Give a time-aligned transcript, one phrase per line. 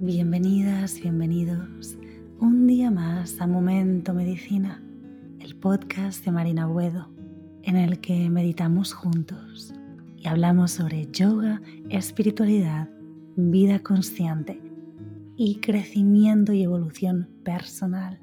[0.00, 1.96] Bienvenidas, bienvenidos
[2.40, 4.82] un día más a Momento Medicina,
[5.38, 7.10] el podcast de Marina Buedo,
[7.62, 9.72] en el que meditamos juntos
[10.16, 12.90] y hablamos sobre yoga, espiritualidad,
[13.36, 14.60] vida consciente
[15.36, 18.20] y crecimiento y evolución personal.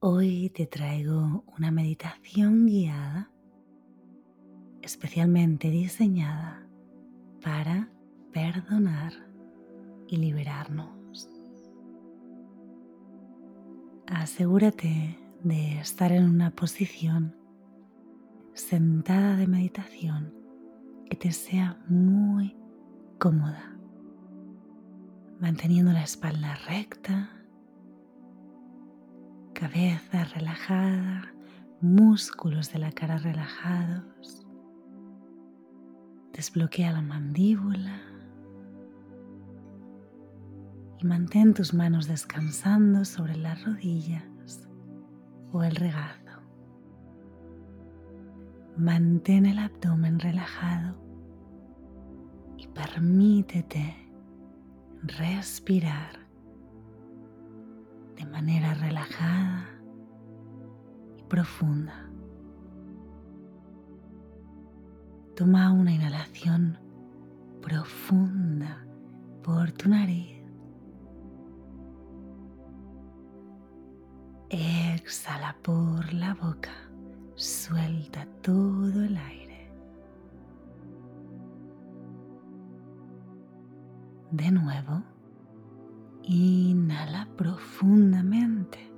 [0.00, 3.30] Hoy te traigo una meditación guiada
[4.82, 6.67] especialmente diseñada
[7.48, 7.88] para
[8.30, 9.14] perdonar
[10.06, 11.30] y liberarnos.
[14.06, 17.34] Asegúrate de estar en una posición
[18.52, 20.34] sentada de meditación
[21.08, 22.54] que te sea muy
[23.18, 23.78] cómoda,
[25.40, 27.30] manteniendo la espalda recta,
[29.54, 31.32] cabeza relajada,
[31.80, 34.47] músculos de la cara relajados.
[36.38, 38.00] Desbloquea la mandíbula
[41.00, 44.68] y mantén tus manos descansando sobre las rodillas
[45.50, 46.40] o el regazo.
[48.76, 50.94] Mantén el abdomen relajado
[52.56, 53.96] y permítete
[55.02, 56.20] respirar
[58.14, 59.66] de manera relajada
[61.16, 62.07] y profunda.
[65.38, 66.76] Toma una inhalación
[67.62, 68.84] profunda
[69.44, 70.36] por tu nariz.
[74.50, 76.72] Exhala por la boca.
[77.36, 79.70] Suelta todo el aire.
[84.32, 85.04] De nuevo,
[86.24, 88.92] inhala profundamente.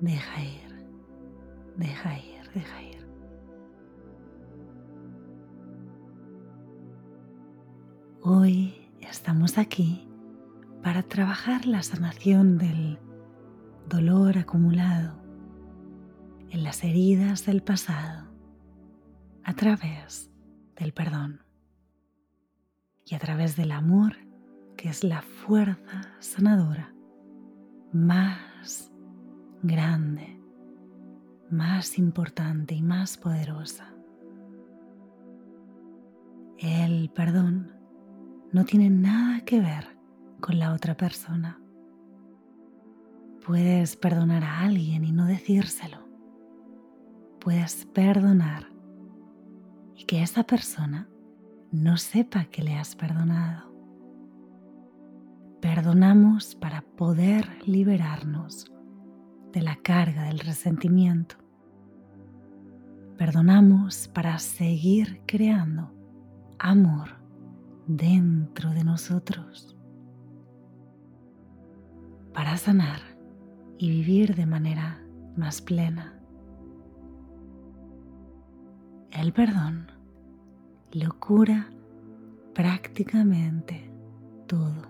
[0.00, 0.86] Deja ir,
[1.76, 3.06] deja ir, deja ir.
[8.22, 10.08] Hoy estamos aquí
[10.82, 12.98] para trabajar la sanación del
[13.90, 15.20] dolor acumulado
[16.48, 18.26] en las heridas del pasado
[19.44, 20.30] a través
[20.76, 21.42] del perdón
[23.04, 24.16] y a través del amor
[24.78, 26.94] que es la fuerza sanadora
[27.92, 28.89] más
[29.62, 30.40] grande,
[31.50, 33.92] más importante y más poderosa.
[36.58, 37.72] El perdón
[38.52, 39.96] no tiene nada que ver
[40.40, 41.60] con la otra persona.
[43.44, 46.08] Puedes perdonar a alguien y no decírselo.
[47.40, 48.66] Puedes perdonar
[49.94, 51.08] y que esa persona
[51.72, 53.70] no sepa que le has perdonado.
[55.60, 58.70] Perdonamos para poder liberarnos
[59.52, 61.36] de la carga del resentimiento.
[63.16, 65.92] Perdonamos para seguir creando
[66.58, 67.10] amor
[67.86, 69.76] dentro de nosotros,
[72.32, 73.00] para sanar
[73.78, 75.02] y vivir de manera
[75.36, 76.20] más plena.
[79.10, 79.90] El perdón
[80.92, 81.68] lo cura
[82.54, 83.90] prácticamente
[84.46, 84.89] todo.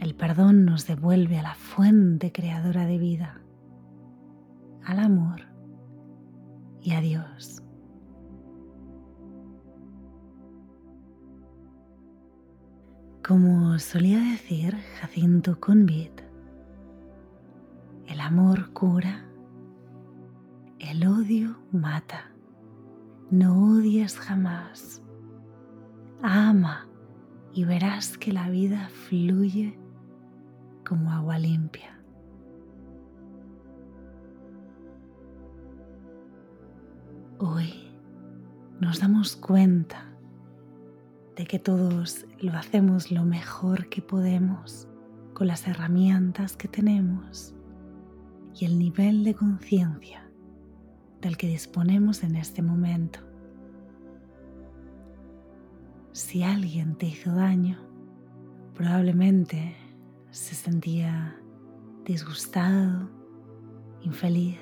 [0.00, 3.40] El perdón nos devuelve a la fuente creadora de vida,
[4.84, 5.42] al amor
[6.80, 7.62] y a Dios.
[13.26, 16.20] Como solía decir Jacinto Convit,
[18.06, 19.24] el amor cura,
[20.78, 22.30] el odio mata.
[23.30, 25.02] No odies jamás.
[26.22, 26.86] Ama
[27.52, 29.76] y verás que la vida fluye
[30.86, 31.98] como agua limpia.
[37.38, 37.90] Hoy
[38.80, 40.06] nos damos cuenta
[41.34, 44.88] de que todos lo hacemos lo mejor que podemos
[45.34, 47.54] con las herramientas que tenemos
[48.54, 50.30] y el nivel de conciencia
[51.20, 53.18] del que disponemos en este momento.
[56.12, 57.78] Si alguien te hizo daño,
[58.74, 59.85] probablemente
[60.36, 61.34] se sentía
[62.04, 63.08] disgustado,
[64.02, 64.58] infeliz,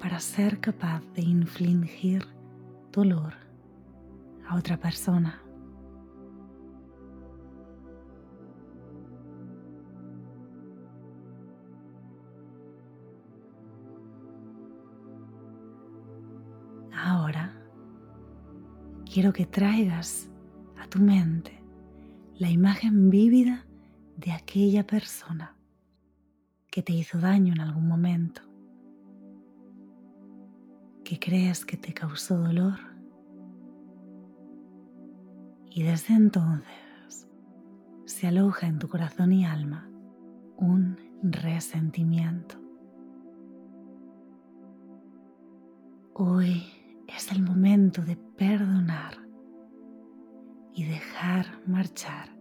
[0.00, 2.26] para ser capaz de infligir
[2.90, 3.34] dolor
[4.48, 5.42] a otra persona.
[16.94, 17.52] Ahora
[19.04, 20.30] quiero que traigas
[20.78, 21.62] a tu mente
[22.38, 23.65] la imagen vívida
[24.16, 25.54] de aquella persona
[26.70, 28.42] que te hizo daño en algún momento,
[31.04, 32.78] que crees que te causó dolor.
[35.70, 37.28] Y desde entonces
[38.06, 39.88] se aloja en tu corazón y alma
[40.56, 42.56] un resentimiento.
[46.14, 46.64] Hoy
[47.06, 49.18] es el momento de perdonar
[50.72, 52.35] y dejar marchar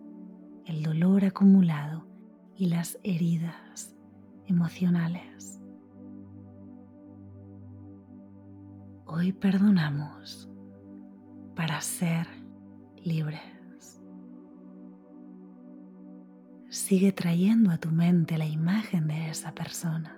[0.66, 2.08] el dolor acumulado
[2.58, 3.96] y las heridas
[4.48, 5.62] emocionales.
[9.06, 10.50] Hoy perdonamos
[11.56, 12.28] para ser
[12.98, 14.02] libres.
[16.70, 20.18] Sigue trayendo a tu mente la imagen de esa persona.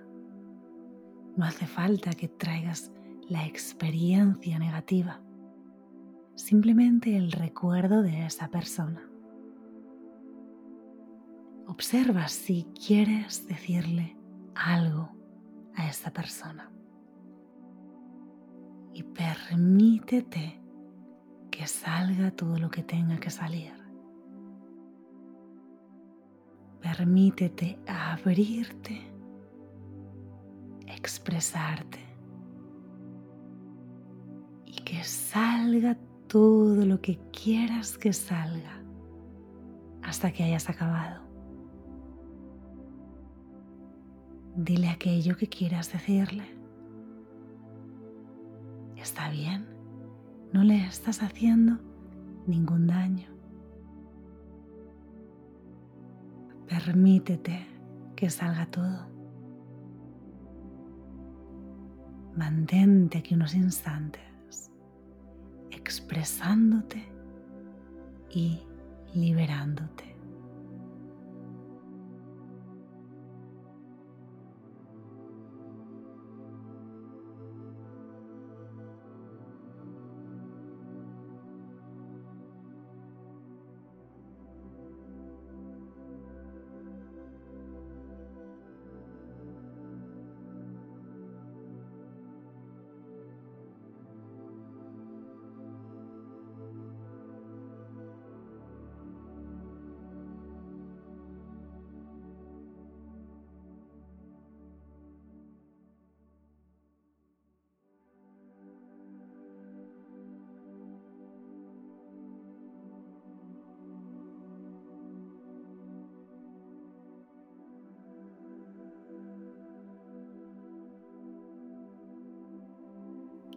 [1.36, 2.90] No hace falta que traigas
[3.28, 5.20] la experiencia negativa,
[6.34, 9.07] simplemente el recuerdo de esa persona.
[11.78, 14.16] Observa si quieres decirle
[14.56, 15.10] algo
[15.76, 16.72] a esa persona.
[18.92, 20.60] Y permítete
[21.52, 23.72] que salga todo lo que tenga que salir.
[26.80, 29.00] Permítete abrirte,
[30.84, 32.00] expresarte
[34.66, 35.96] y que salga
[36.26, 38.82] todo lo que quieras que salga
[40.02, 41.27] hasta que hayas acabado.
[44.60, 46.42] Dile aquello que quieras decirle.
[48.96, 49.64] Está bien,
[50.52, 51.78] no le estás haciendo
[52.44, 53.28] ningún daño.
[56.66, 57.68] Permítete
[58.16, 59.06] que salga todo.
[62.36, 64.72] Mantente aquí unos instantes
[65.70, 67.06] expresándote
[68.28, 68.58] y
[69.14, 70.07] liberándote.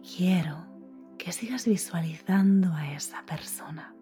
[0.02, 0.66] Quiero
[1.18, 3.94] que sigas visualizando a esa persona,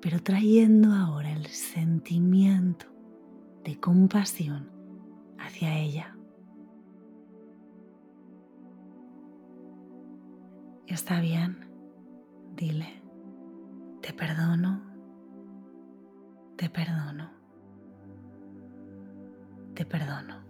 [0.00, 2.86] pero trayendo ahora el sentimiento
[3.64, 4.70] de compasión
[5.38, 6.16] hacia ella.
[10.86, 11.70] Está bien,
[12.56, 13.02] dile,
[14.02, 14.82] te perdono,
[16.56, 17.30] te perdono,
[19.74, 20.49] te perdono.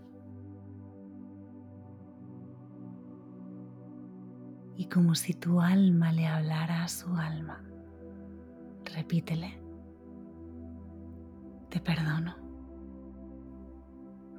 [4.81, 7.63] Y como si tu alma le hablara a su alma,
[8.95, 9.61] repítele,
[11.69, 12.35] te perdono,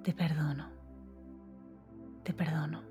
[0.01, 0.67] te perdono,
[2.23, 2.90] te perdono.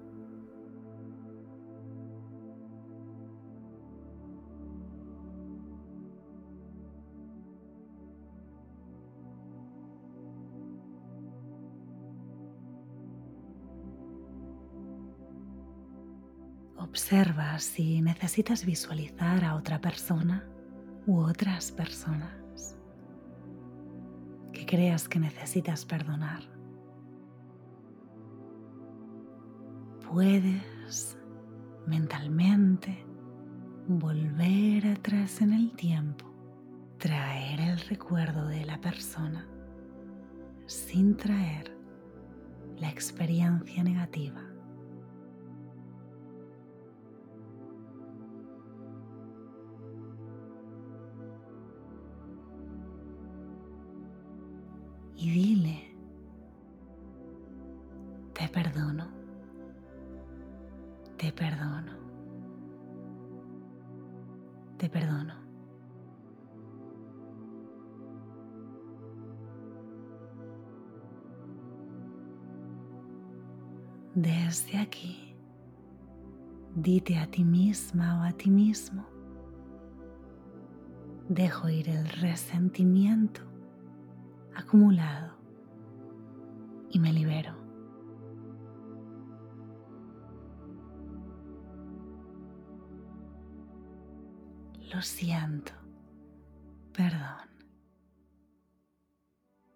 [16.90, 20.44] Observa si necesitas visualizar a otra persona
[21.06, 22.76] u otras personas
[24.52, 26.42] que creas que necesitas perdonar.
[30.10, 31.16] Puedes
[31.86, 33.06] mentalmente
[33.86, 36.24] volver atrás en el tiempo,
[36.98, 39.46] traer el recuerdo de la persona
[40.66, 41.72] sin traer
[42.78, 44.49] la experiencia negativa.
[55.20, 55.94] Y dile,
[58.32, 59.06] te perdono,
[61.18, 61.92] te perdono,
[64.78, 65.34] te perdono.
[74.14, 75.36] Desde aquí,
[76.74, 79.04] dite a ti misma o a ti mismo,
[81.28, 83.49] dejo ir el resentimiento
[84.60, 85.32] acumulado
[86.90, 87.54] y me libero.
[94.92, 95.72] Lo siento.
[96.92, 97.48] Perdón.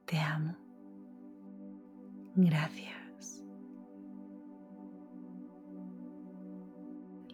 [0.07, 0.57] Te amo.
[2.35, 3.45] Gracias.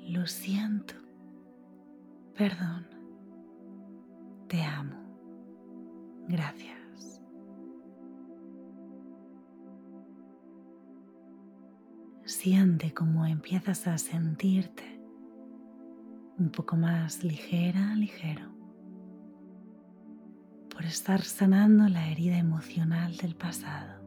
[0.06, 0.94] Lo siento.
[2.36, 2.86] Perdón.
[4.48, 4.96] Te amo.
[6.28, 6.79] Gracias.
[12.42, 14.98] Siente cómo empiezas a sentirte
[16.38, 18.46] un poco más ligera, ligero.
[20.70, 24.00] Por estar sanando la herida emocional del pasado,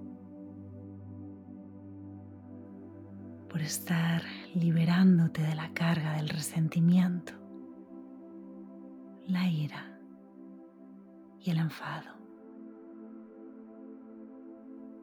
[3.49, 4.23] por estar
[4.55, 7.33] liberándote de la carga del resentimiento,
[9.27, 9.99] la ira
[11.39, 12.09] y el enfado.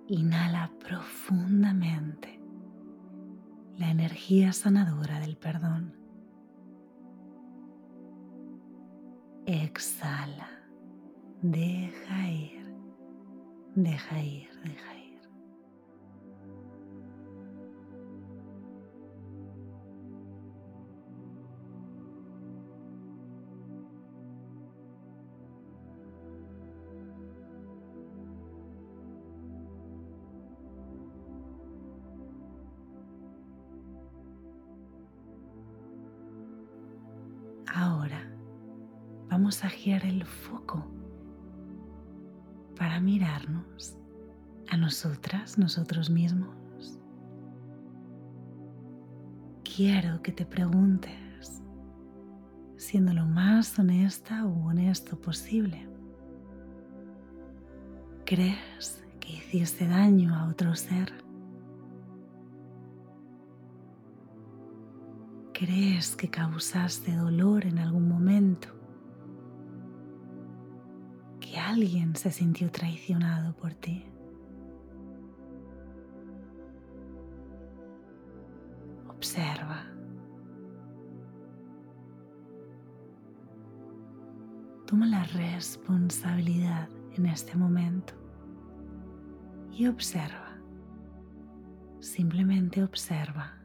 [0.08, 2.39] Inhala profundamente
[3.78, 5.94] la energía sanadora del perdón.
[9.46, 10.48] Exhala.
[11.42, 12.74] Deja ir,
[13.74, 14.99] deja ir, deja ir.
[39.40, 40.84] Vamos a girar el foco
[42.76, 43.96] para mirarnos
[44.68, 46.54] a nosotras, nosotros mismos.
[49.64, 51.62] Quiero que te preguntes,
[52.76, 55.88] siendo lo más honesta o honesto posible,
[58.26, 61.14] ¿crees que hiciste daño a otro ser?
[65.54, 68.79] ¿Crees que causaste dolor en algún momento?
[71.56, 74.04] Alguien se sintió traicionado por ti.
[79.08, 79.84] Observa.
[84.86, 88.14] Toma la responsabilidad en este momento
[89.72, 90.58] y observa.
[92.00, 93.59] Simplemente observa.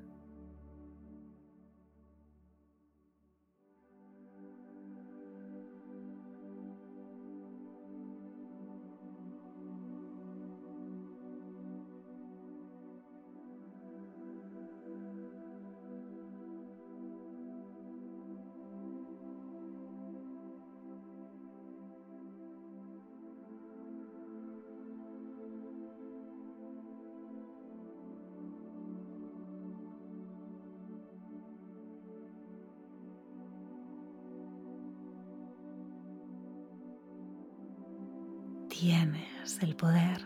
[38.80, 40.22] Tienes el poder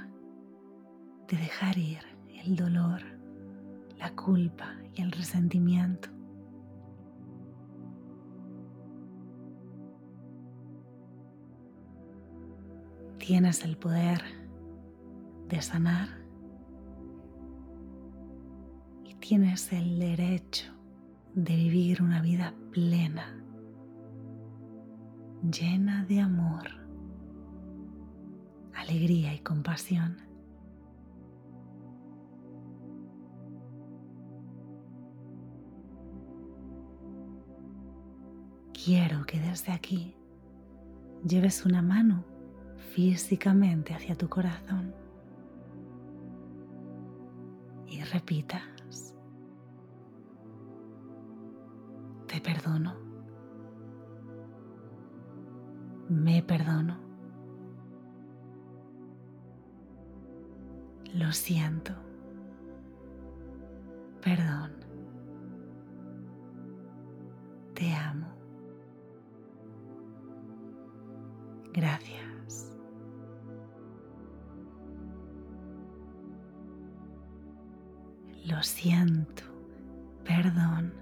[1.28, 2.00] de dejar ir
[2.44, 3.00] el dolor,
[4.00, 6.10] la culpa y el resentimiento.
[13.20, 14.24] Tienes el poder
[15.48, 16.10] de sanar
[19.06, 20.74] y tienes el derecho
[21.36, 23.44] de vivir una vida plena,
[25.44, 26.79] llena de amor
[28.90, 30.18] alegría y compasión.
[38.74, 40.16] Quiero que desde aquí
[41.24, 42.26] lleves una mano
[42.96, 44.96] físicamente hacia tu corazón
[47.86, 49.14] y repitas,
[52.28, 52.96] te perdono,
[56.10, 57.09] me perdono.
[61.14, 61.94] Lo siento.
[64.22, 64.72] Perdón.
[67.74, 68.28] Te amo.
[71.74, 72.74] Gracias.
[78.46, 79.44] Lo siento.
[80.26, 80.94] Perdón.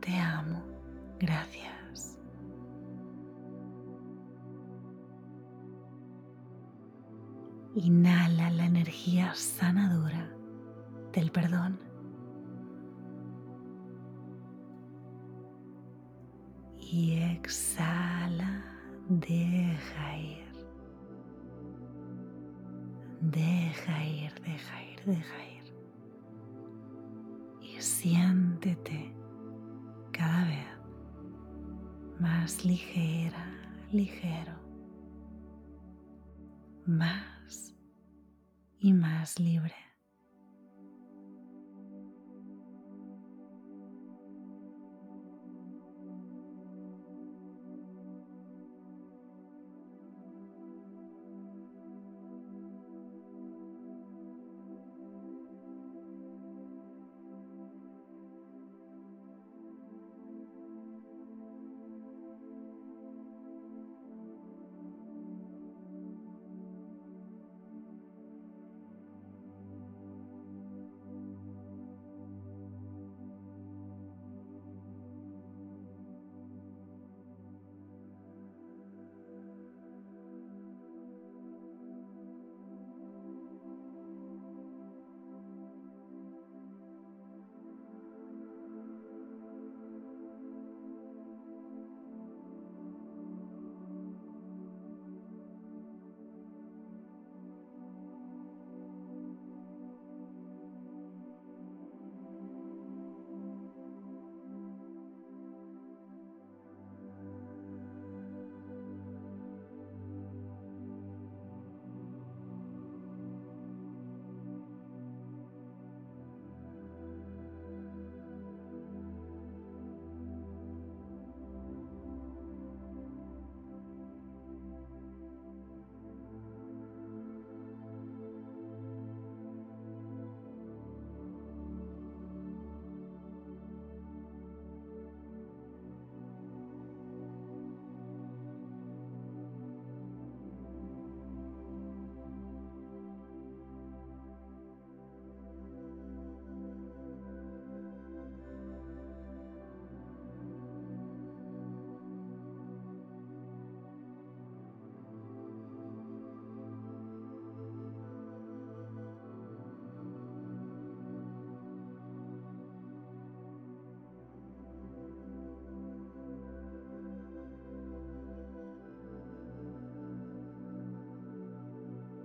[0.00, 0.62] Te amo.
[1.18, 2.18] Gracias.
[8.96, 10.26] Energía sanadora
[11.12, 11.78] del perdón.
[16.80, 18.64] Y exhala,
[19.08, 20.46] deja ir.
[23.20, 25.74] Deja ir, deja ir, deja ir.
[27.60, 29.12] Y siéntete
[30.12, 30.66] cada vez
[32.18, 33.44] más ligera,
[33.92, 34.54] ligero,
[36.86, 37.35] más
[38.86, 39.85] y más libre.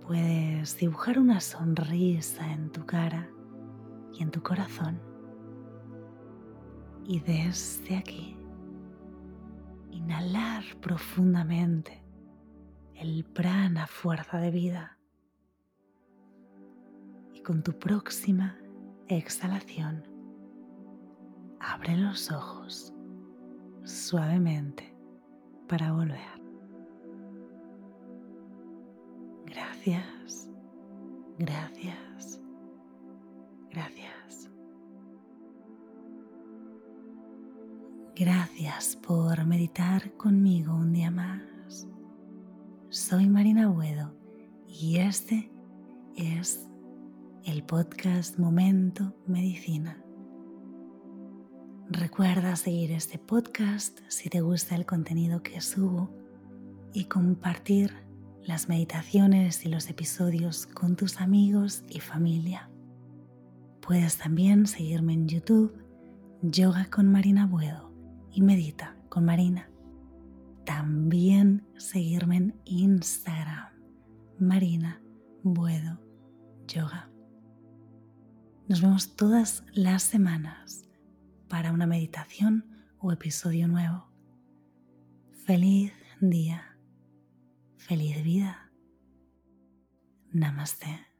[0.06, 3.30] Puedes dibujar una sonrisa en tu cara
[4.12, 5.00] y en tu corazón.
[7.04, 8.36] Y desde aquí,
[9.90, 12.02] inhalar profundamente
[12.94, 14.98] el prana fuerza de vida.
[17.32, 18.58] Y con tu próxima
[19.08, 20.06] exhalación,
[21.60, 22.92] abre los ojos
[23.84, 24.96] suavemente
[25.68, 26.41] para volver.
[29.84, 30.48] Gracias,
[31.38, 32.40] gracias,
[33.68, 34.50] gracias.
[38.14, 41.88] Gracias por meditar conmigo un día más.
[42.90, 44.14] Soy Marina Buedo
[44.68, 45.50] y este
[46.14, 46.68] es
[47.44, 50.00] el podcast Momento Medicina.
[51.88, 56.14] Recuerda seguir este podcast si te gusta el contenido que subo
[56.92, 58.11] y compartir
[58.44, 62.70] las meditaciones y los episodios con tus amigos y familia.
[63.80, 65.76] Puedes también seguirme en YouTube,
[66.42, 67.92] Yoga con Marina Buedo
[68.32, 69.70] y Medita con Marina.
[70.64, 73.72] También seguirme en Instagram,
[74.38, 75.00] Marina
[75.42, 76.00] Buedo
[76.66, 77.10] Yoga.
[78.68, 80.84] Nos vemos todas las semanas
[81.48, 82.64] para una meditación
[82.98, 84.08] o episodio nuevo.
[85.44, 86.71] Feliz día.
[87.92, 88.70] Feliz vida.
[90.32, 91.11] Namaste.